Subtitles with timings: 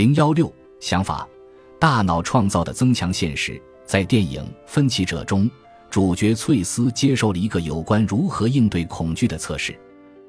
[0.00, 0.50] 零幺六
[0.80, 1.28] 想法，
[1.78, 3.60] 大脑创造的增强现实。
[3.84, 5.50] 在电影《分歧者》中，
[5.90, 9.78] 主角翠丝接受了一个有关如何应对恐惧的测试。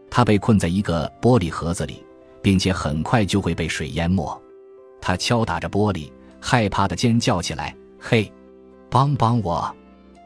[0.10, 2.04] 他被困在一个玻璃盒子里，
[2.42, 4.38] 并且很快就会被水淹没。
[5.00, 6.12] 他敲打着玻璃，
[6.42, 8.30] 害怕的尖叫起来：“嘿，
[8.90, 9.74] 帮帮我！”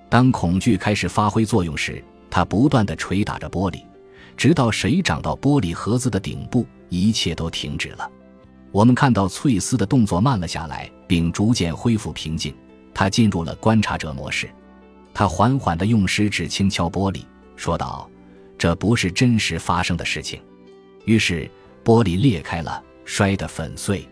[0.09, 3.83] 当恐惧开始发挥作用时，他不断的捶打着玻璃，
[4.35, 8.09] 直到水涨到玻璃盒子的顶部，一切都停止了。
[8.71, 12.53] 我们看到翠丝的动作慢了下来，并逐渐恢复平静。
[12.93, 14.49] 他进入了观察者模式。
[15.13, 17.23] 他缓缓地用食指轻敲玻璃，
[17.55, 18.09] 说道
[18.57, 20.41] ：“这不是真实发生的事情。”
[21.05, 21.49] 于是
[21.83, 24.07] 玻璃裂开了，摔得粉碎。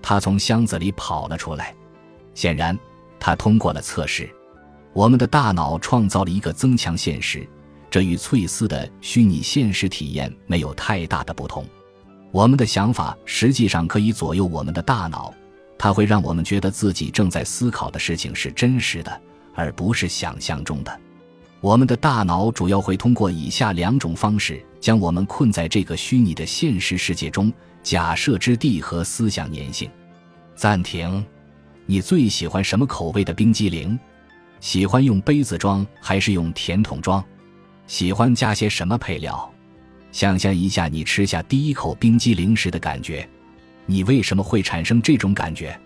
[0.00, 1.74] 他从箱子里跑了出来。
[2.34, 2.78] 显然，
[3.18, 4.28] 他通过了测试。
[4.94, 7.46] 我们的大脑创造了一个增强现实，
[7.90, 11.66] 这与翠丝的虚拟现实体验没有太大的不同。
[12.30, 15.32] 我们的想法实际上可以左右我们的大脑，
[15.78, 19.20] 它会让我们觉得自己正在思考的事情是真实的，
[19.54, 21.00] 而不是想象中的。
[21.60, 29.90] 我们的大脑主要会通过以下两种方式将我们困在这个虚拟的现实世界中：假设之地和思想粘性。
[30.54, 31.24] 暂停。
[31.86, 33.98] 你最喜欢什么口味的冰激凌？
[34.60, 37.24] 喜欢用杯子装还是用甜筒装？
[37.86, 39.50] 喜欢加些什么配料？
[40.10, 43.28] 想象一下，你吃下第一口冰激凌时的感觉，
[43.86, 45.78] 你为什么会产生这种感觉？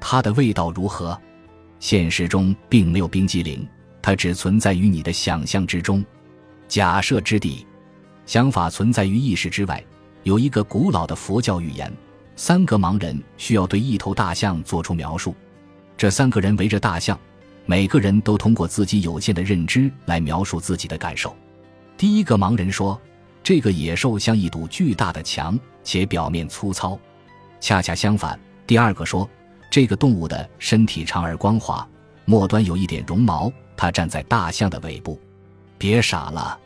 [0.00, 1.18] 它的味道如何？
[1.78, 3.66] 现实中并没有冰激凌，
[4.02, 6.04] 它只存在于你的想象之中。
[6.68, 7.66] 假设之地，
[8.26, 9.82] 想法存在于意识之外。
[10.24, 11.90] 有一个古老的佛教语言：
[12.36, 15.34] 三个盲人需要对一头大象做出描述。
[15.96, 17.18] 这三个人围着大象，
[17.66, 21.34] 每个人都通过自己有限的认知来描述自己的感受。
[21.96, 23.00] 第一个盲人说。
[23.42, 26.98] 这个野兽像一堵巨大的墙，且表面粗糙。
[27.60, 29.28] 恰恰相反，第二个说，
[29.70, 31.86] 这个动物的身体长而光滑，
[32.24, 33.52] 末端有一点绒毛。
[33.76, 35.18] 它站在大象的尾部。
[35.78, 36.58] 别傻了。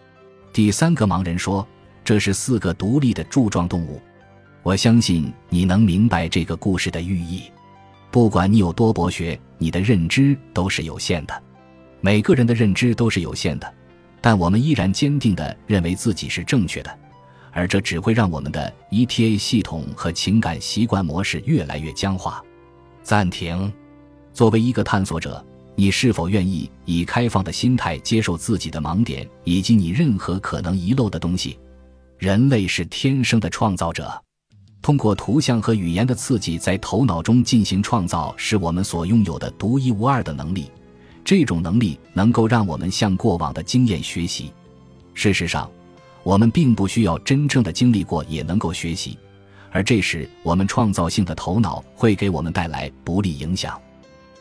[0.52, 1.66] 第三个盲人说，
[2.04, 4.02] 这是四个独立的柱状动物。
[4.64, 7.44] 我相信你能明白这个故事的寓意。
[8.10, 11.42] 不管你有多博学，你的认知都是有限的。
[12.00, 13.74] 每个人的认知都是有限的。
[14.24, 16.98] 但我们依然坚定地认为自己是正确的，
[17.52, 22.42] 而这只会让我们的 ETA 系统和情感习惯模式越来越僵化。
[23.02, 23.70] 暂停。
[24.32, 25.44] 作为一个探索者，
[25.76, 31.58] 你是否愿意以开放的心态接受自己的盲点以及你任何可能遗漏的东西？
[32.16, 34.10] 人类是天生的创造者，
[34.80, 40.70] 通过图像和语言的刺激，在头脑中进行创造，是我们所拥有的独一无二的能力。
[41.24, 44.52] 这种能力能够让我们向过往的经验学习。
[45.14, 45.70] 事实上，
[46.22, 49.16] 我们并不需要真正的经历过也能够学习，
[49.70, 53.80] 而这时我们创造性的头脑会给我们带来不利影响。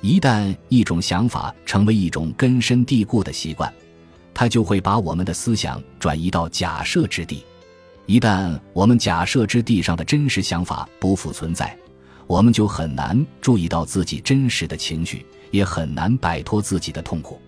[0.02, 3.74] 一旦一种想法成为一种根深蒂固的习惯，
[4.34, 7.42] 它就会把我们的思想转移到假设之地。
[8.06, 11.74] 一旦我们假设之地上的真实想法不复存在，
[12.28, 15.26] 我们就很难注意到自己真实的情绪。
[15.54, 17.40] 也很难摆脱自己的痛苦。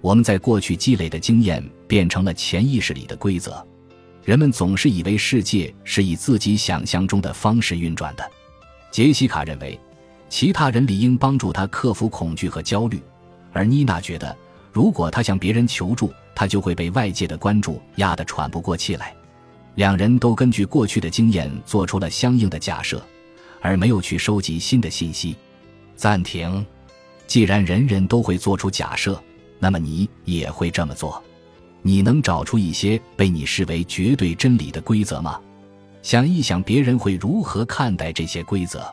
[0.00, 3.66] 我们在过去积累的经验变成了潜意识里的规则。
[4.24, 8.30] 人们总是以为世界是以自己想象中的方式运转的。
[8.92, 9.78] 杰西卡认为，
[10.28, 13.02] 其他人理应帮助他克服恐惧和焦虑，
[13.52, 14.34] 而妮娜觉得，
[14.72, 19.12] 如果他向别人求助，他就会被外界的关注压得喘不过气来。
[19.74, 23.04] 两人都根据过去的经验做出了相应的假设，
[23.60, 25.34] 而没有去收集新的信息。
[25.96, 26.64] 暂停。
[27.30, 29.22] 既然人人都会做出假设，
[29.60, 31.22] 那么你也会这么做。
[31.80, 35.40] 你能找出一些被你视为绝对真理的规则吗？
[36.02, 38.84] 想一想，别人会如何看待这些规则？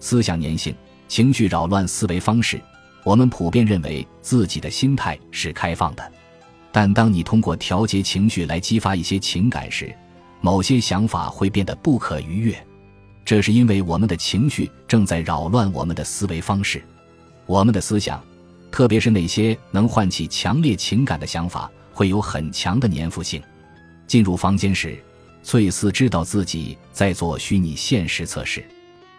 [0.00, 0.74] 思想粘性、
[1.06, 2.58] 情绪扰乱思维方式。
[3.04, 6.12] 我们普遍认为自己的心态是开放的，
[6.72, 9.94] 但当你通过调节情绪来激发一些情感时，
[10.40, 12.56] 某些想法会变得不可逾越。
[13.22, 16.82] 这是因为我们的情绪正在扰乱我们的思维方式。
[17.46, 18.22] 我们的思想，
[18.70, 23.40] 特别是那些能唤起强烈情感的想法，会有很强的粘附性。
[24.06, 24.98] 进入房间时，
[25.42, 28.64] 翠丝知道自己在做虚拟现实测试，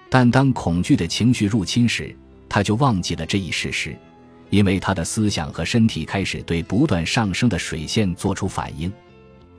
[0.10, 2.14] 但当恐惧的情绪入侵时，
[2.50, 3.98] 他就忘记了这一事实，
[4.50, 8.92] 因为他的思想和身体开始对不断上升的水线做出反应。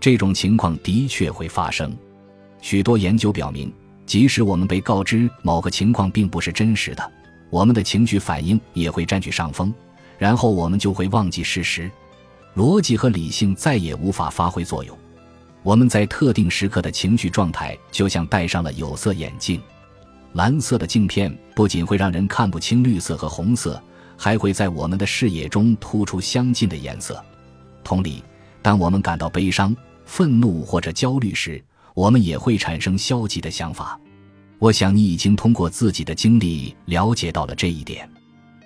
[0.01, 1.97] 这种情况的确会发生。
[2.61, 3.73] 许多研究表明，
[4.07, 7.13] 即使我们被告知某个情况并不是真实的。
[7.51, 9.73] 我们的情绪反应也会占据上风，
[10.19, 11.91] 然后我们就会忘记事实，
[12.55, 14.97] 逻辑和理性再也无法发挥作用。
[15.63, 19.61] 我们在特定时刻的情绪状态就像戴上了有色眼镜，
[20.35, 23.83] 蓝色的镜片不仅会让人看不清绿色和红色，
[24.17, 27.23] 还会在我们的视野中突出相近的颜色。
[27.83, 28.23] 同理，
[28.63, 29.75] 当我们感到悲伤、
[30.05, 31.63] 愤怒或者焦虑时，
[31.95, 33.99] 我们也会产生消极的想法。
[34.59, 38.09] 我想你已经通过自己的经历了解到了这一点。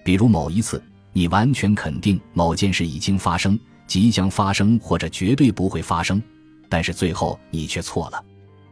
[0.04, 6.20] 比如某一次，你完全肯定某件事已经发生、即将发生或者绝对不会发生，
[6.68, 8.24] 但是最后你却错了。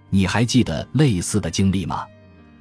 [0.08, 2.04] 你还记得类似的经历吗？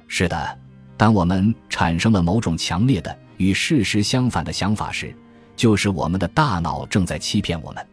[0.06, 0.58] 是的，
[0.96, 5.16] 当我们产生了某种强烈的与事实相反的想法时，
[5.56, 7.86] 就是我们的大脑正在欺骗我们。